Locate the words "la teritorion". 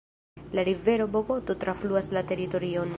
2.19-2.89